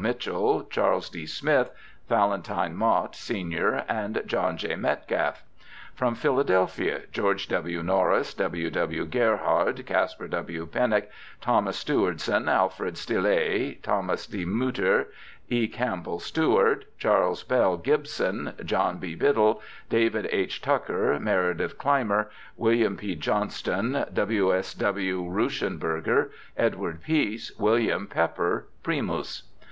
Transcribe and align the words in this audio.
Mitchell, 0.00 0.62
Charles 0.70 1.10
D. 1.10 1.26
Smith, 1.26 1.72
Valentine 2.08 2.76
Mott, 2.76 3.16
sen., 3.16 3.52
and 3.88 4.22
John 4.26 4.56
T. 4.56 4.72
Metcalfe. 4.76 5.42
From 5.92 6.14
Philadelphia: 6.14 7.00
Geo. 7.10 7.34
W. 7.34 7.82
Norris, 7.82 8.32
W. 8.34 8.70
W. 8.70 9.04
Gerhard, 9.06 9.84
Caspar 9.86 10.28
W. 10.28 10.66
Pennock, 10.66 11.08
Thomas 11.40 11.78
Stewardson, 11.78 12.48
Alfred 12.48 12.96
Stille, 12.96 13.74
Thomas 13.82 14.28
D. 14.28 14.44
Mutter, 14.44 15.08
E. 15.48 15.66
Campbell 15.66 16.20
Stewart, 16.20 16.84
Charles 16.96 17.42
Bell 17.42 17.76
Gibson, 17.76 18.52
John 18.64 18.98
B. 18.98 19.16
Biddle, 19.16 19.60
David 19.90 20.28
H. 20.30 20.62
Tucker, 20.62 21.18
Meredith 21.18 21.76
Clymer, 21.76 22.30
Wm. 22.56 22.96
P. 22.98 23.16
Johnston, 23.16 24.04
W. 24.14 24.54
S. 24.54 24.74
W. 24.74 25.24
Ruschenberger, 25.28 26.30
Edward 26.56 27.02
Peace, 27.02 27.50
William 27.58 28.06
Pepper 28.06 28.68
(primus). 28.84 29.42